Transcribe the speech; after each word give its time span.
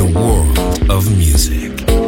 the 0.00 0.18
world 0.18 0.90
of 0.90 1.14
music. 1.18 1.99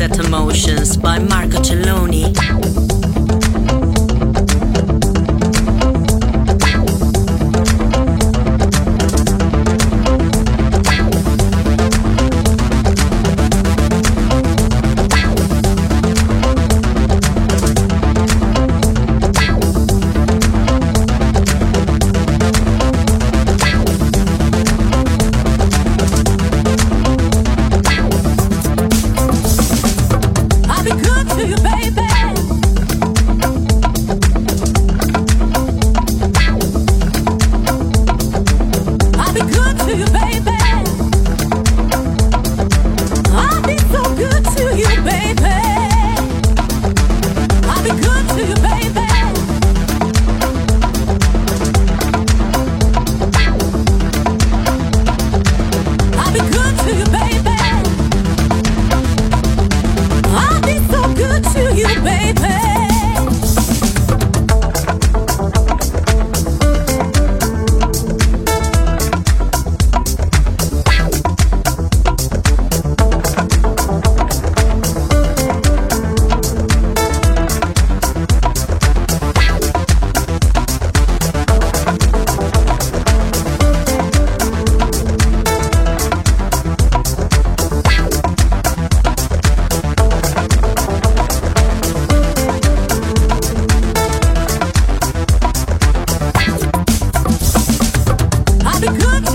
Sunset 0.00 0.24
Emotions 0.24 0.96
by 0.96 1.18
Marco 1.18 1.58
Celloni. 1.58 2.79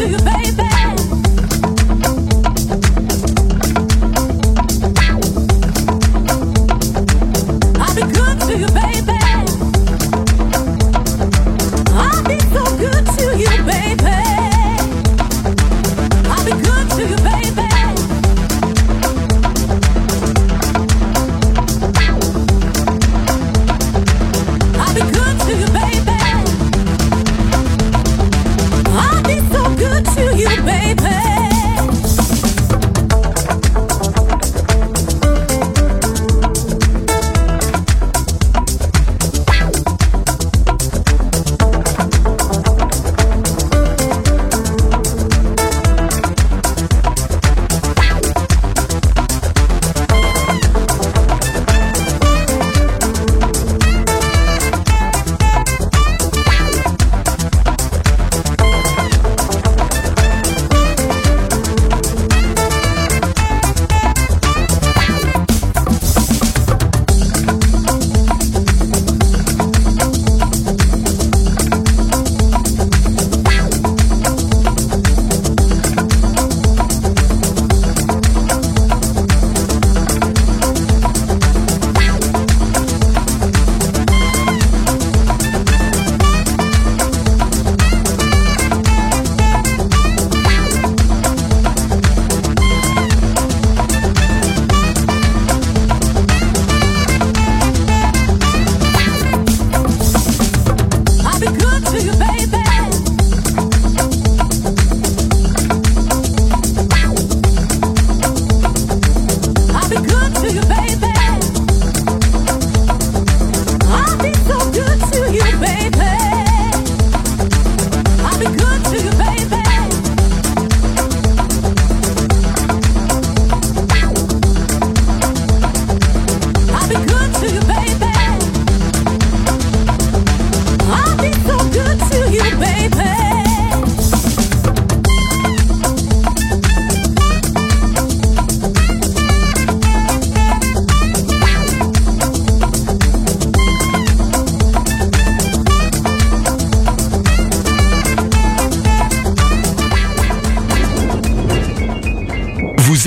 you, 0.07 0.17
baby. 0.19 0.84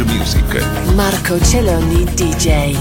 Lounge 0.00 0.04
music. 0.04 0.94
Marco 0.94 1.38
Celloni 1.38 2.04
DJ. 2.14 2.74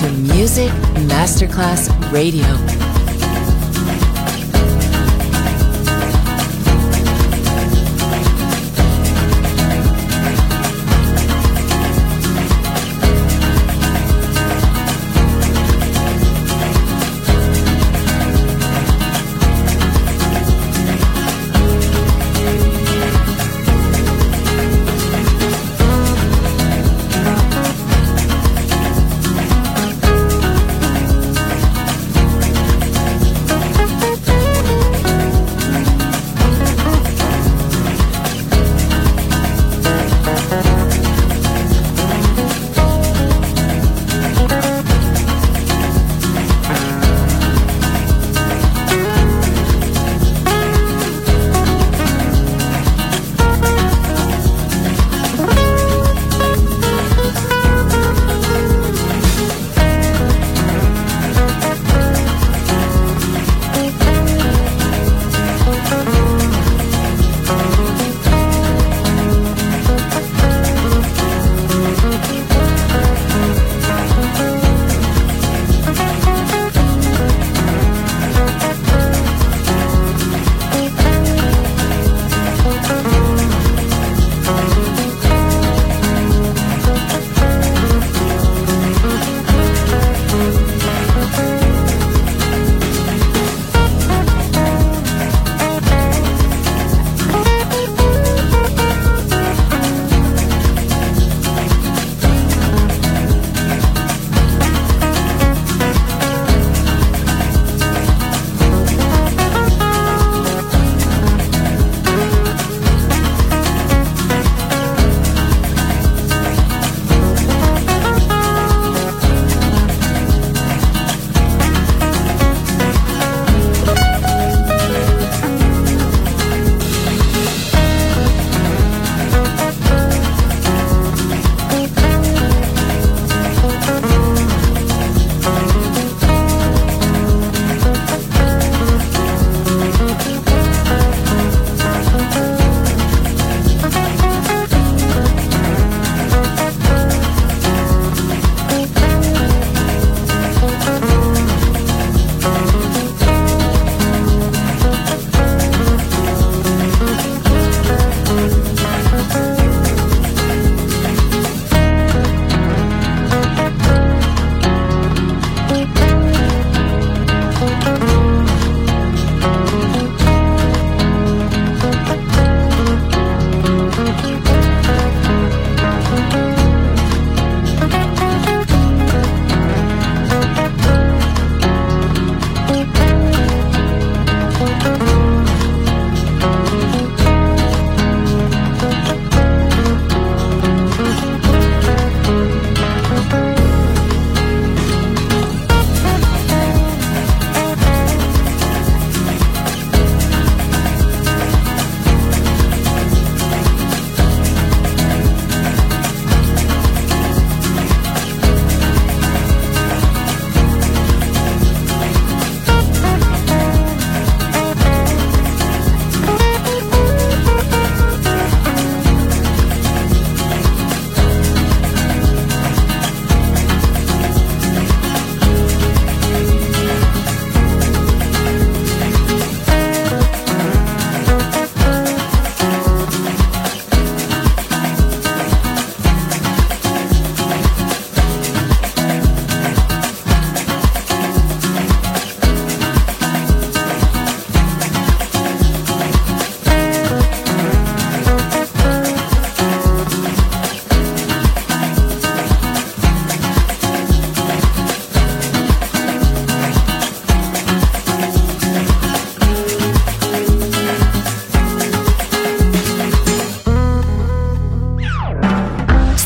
To 0.00 0.10
Music 0.34 0.72
Masterclass 1.06 1.88
Radio. 2.10 3.05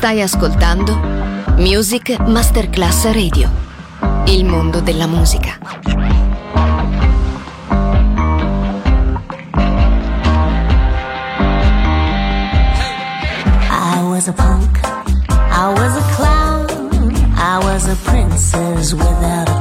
Stai 0.00 0.22
ascoltando 0.22 0.98
Music 1.58 2.18
Masterclass 2.20 3.04
Radio. 3.12 3.50
Il 4.24 4.46
mondo 4.46 4.80
della 4.80 5.06
musica. 5.06 5.58
I 13.68 14.00
was 14.04 14.26
a 14.26 14.32
punk. 14.32 14.80
I 15.50 15.70
was 15.74 15.94
a 15.94 16.14
clown. 16.16 17.12
I 17.36 17.58
was 17.62 17.86
a 17.86 17.96
princess 18.10 18.94
without 18.94 19.50
a 19.50 19.59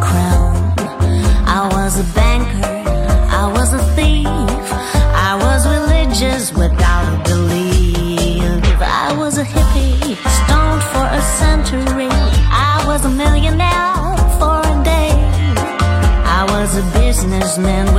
century. 11.40 12.10
I 12.72 12.84
was 12.86 13.06
a 13.06 13.10
millionaire 13.10 13.96
for 14.40 14.60
a 14.60 14.76
day. 14.84 15.12
I 16.40 16.42
was 16.54 16.70
a 16.78 16.84
businessman. 17.00 17.94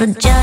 Was 0.00 0.37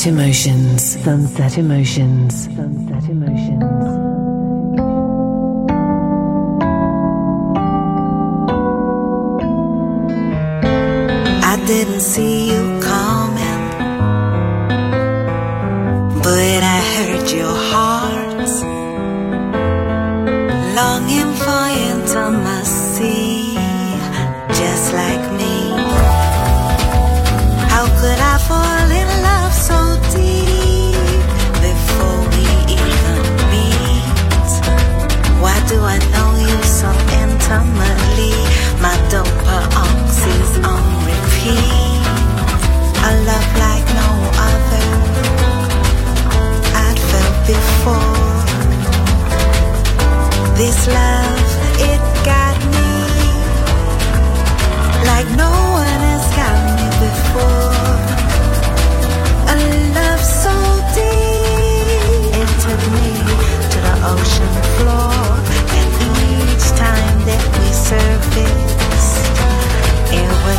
Sunset 0.00 0.14
Emotions. 0.14 1.04
Sunset 1.04 1.58
Emotions. 1.58 2.44
Sunset 2.56 3.10
Emotions. 3.10 3.86
didn't 11.66 12.00
see 12.00 12.50
you 12.50 12.80
coming, 12.80 13.62
but 16.22 16.62
I 16.76 16.80
heard 16.94 17.30
your 17.30 17.56
heart 17.70 18.48
longing 20.78 21.32
for 21.44 21.64
you. 21.76 21.79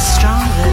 stronger. 0.01 0.70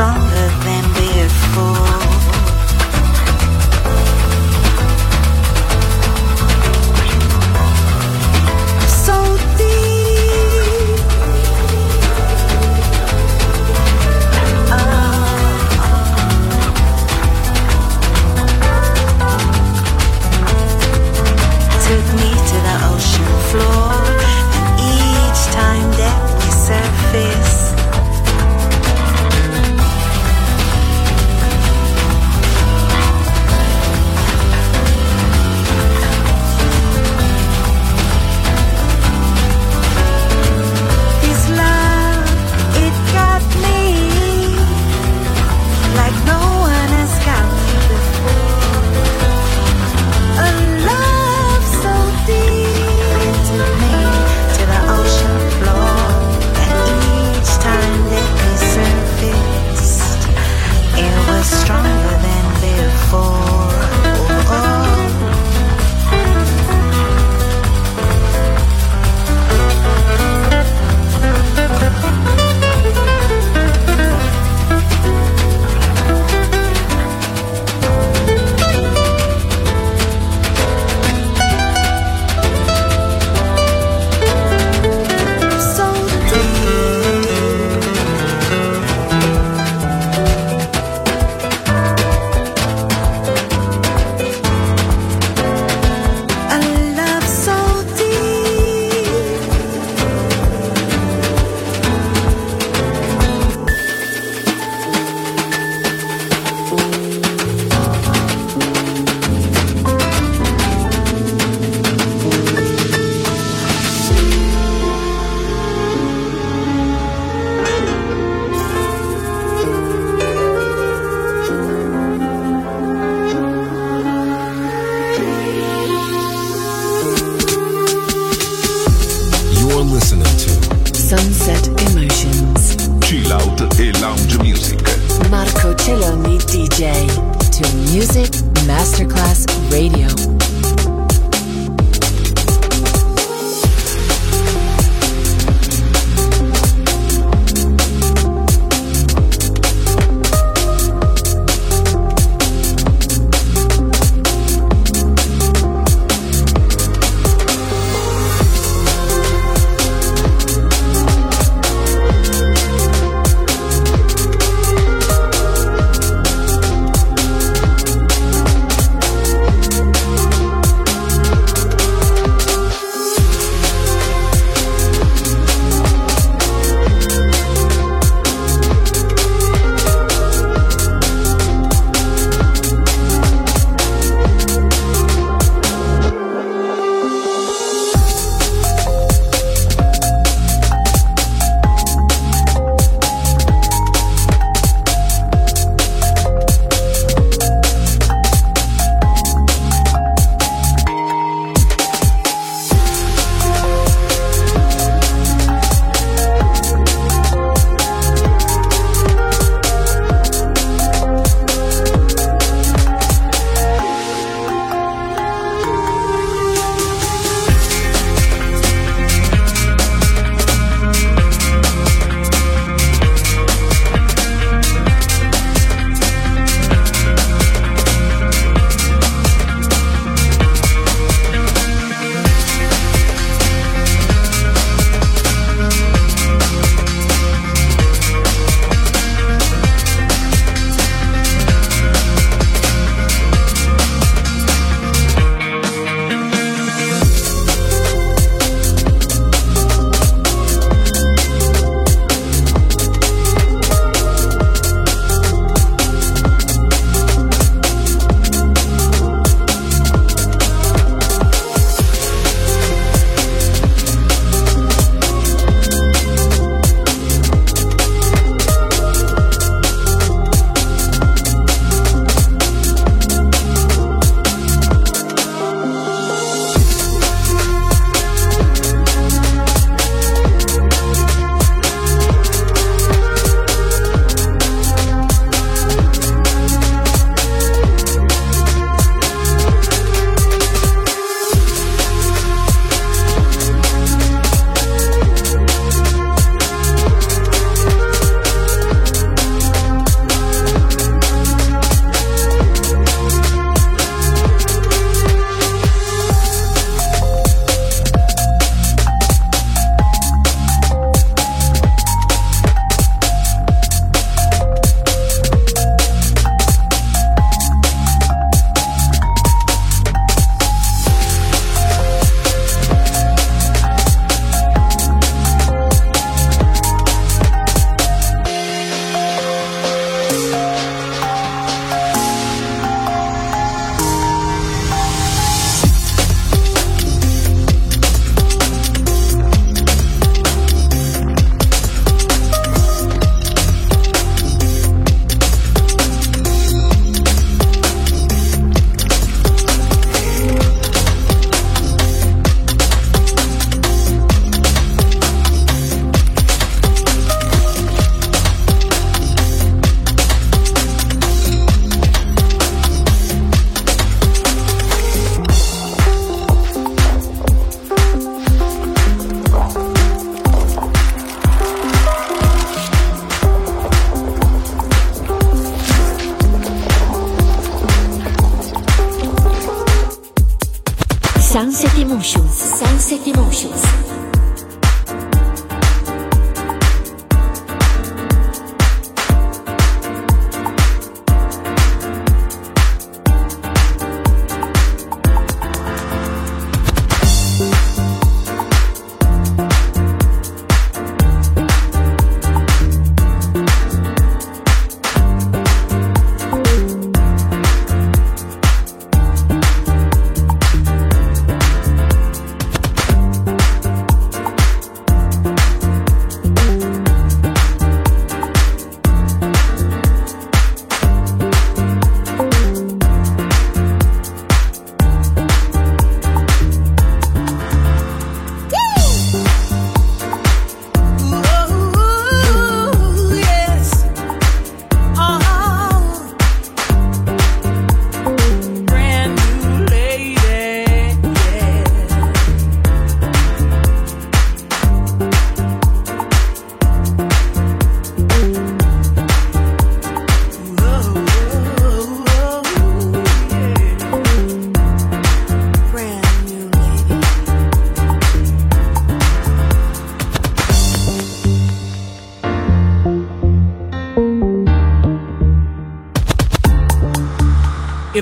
It 0.00 0.31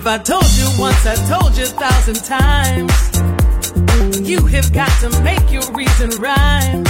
If 0.00 0.06
I 0.06 0.16
told 0.16 0.50
you 0.52 0.66
once, 0.78 1.04
I 1.04 1.14
told 1.28 1.54
you 1.58 1.64
a 1.64 1.66
thousand 1.66 2.24
times. 2.24 2.90
You 4.26 4.46
have 4.46 4.72
got 4.72 4.88
to 5.00 5.10
make 5.22 5.52
your 5.52 5.70
reason 5.72 6.08
rhyme. 6.18 6.84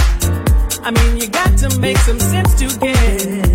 I 0.81 0.91
mean, 0.91 1.17
you 1.17 1.27
got 1.27 1.57
to 1.57 1.77
make 1.79 1.97
some 1.97 2.21
sense 2.21 2.57
to 2.59 2.79
get. 2.79 3.50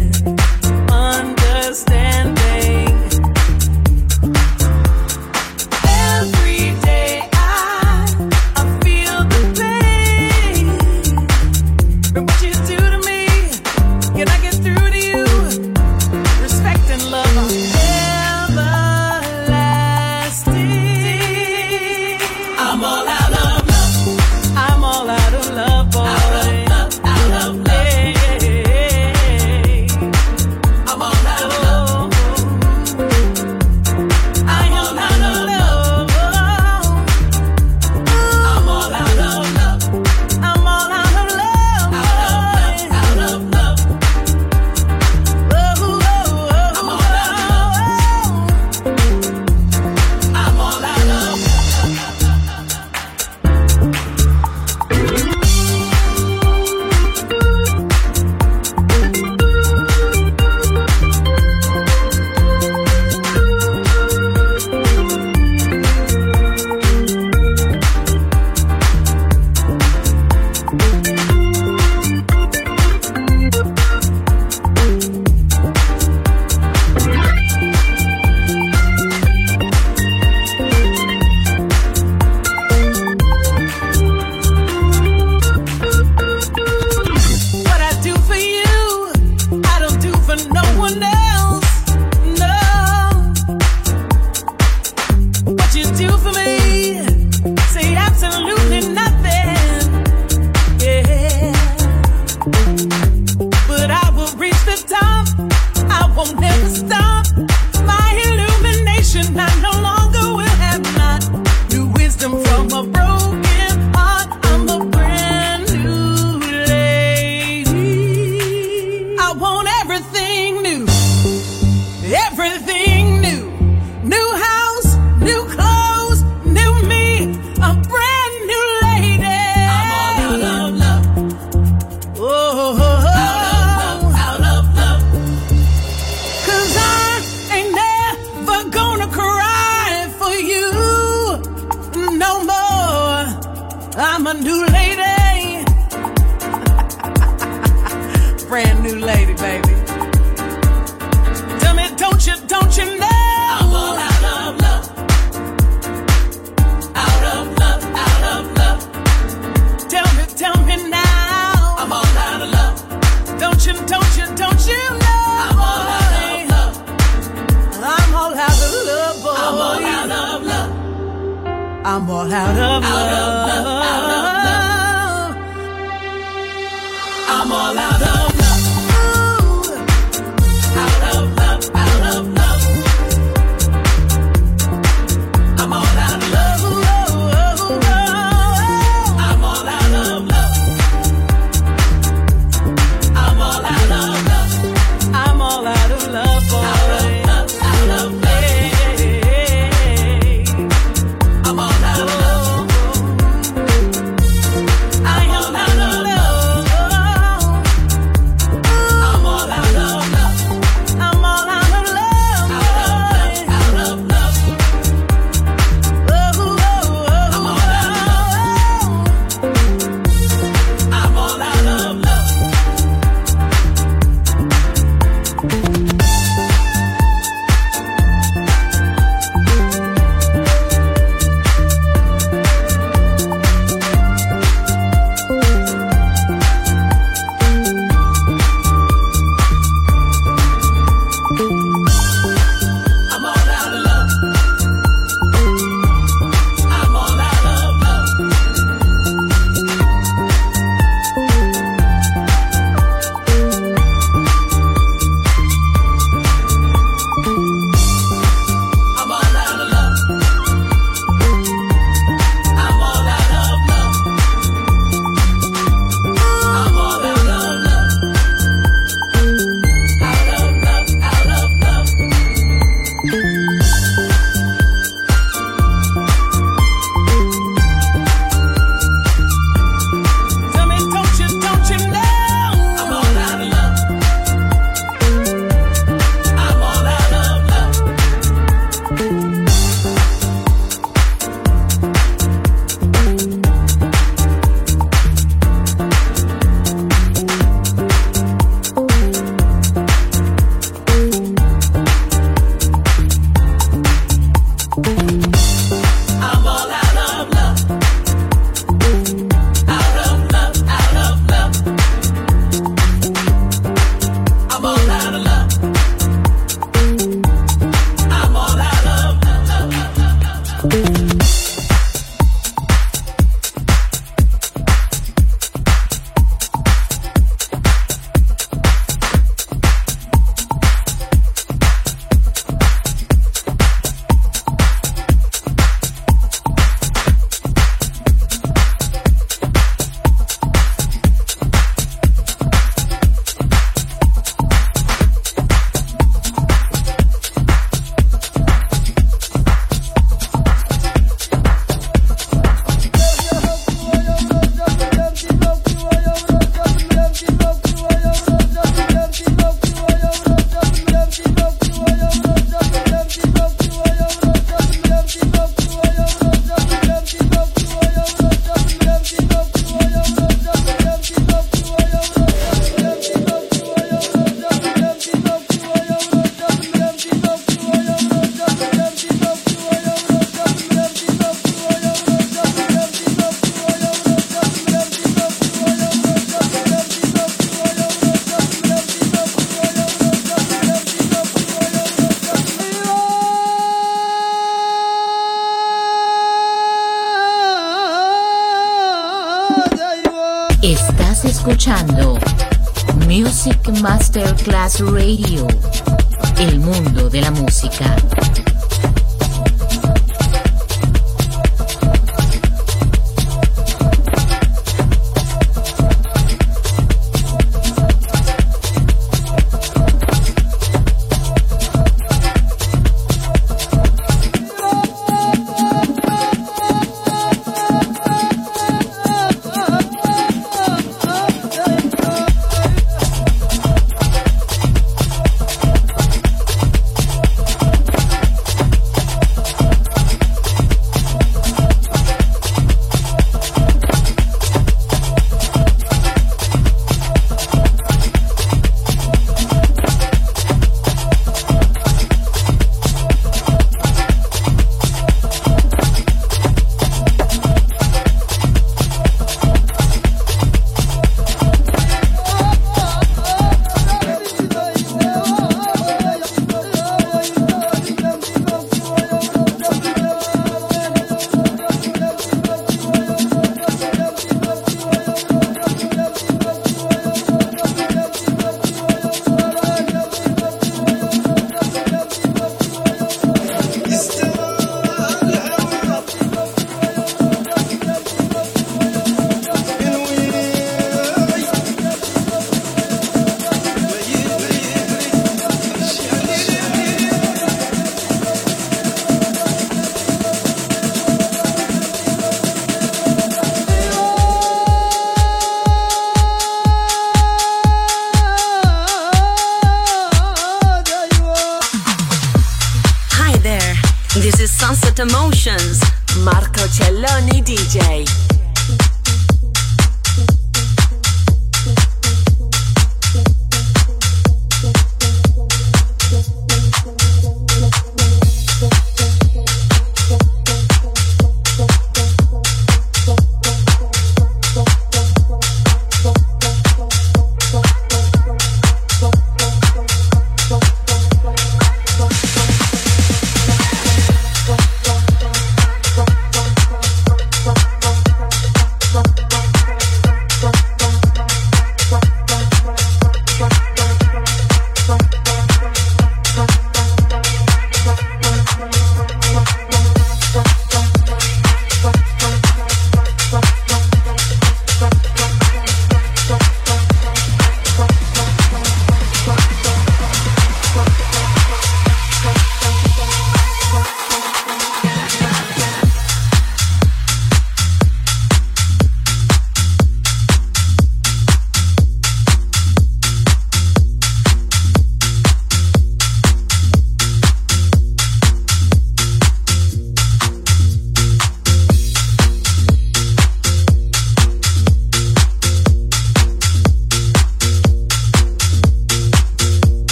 El 406.39 406.61
mundo 406.61 407.09
de 407.09 407.23
la 407.23 407.31
música. 407.31 407.97